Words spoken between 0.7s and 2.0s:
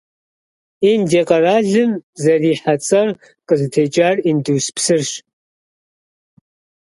Индие къэралым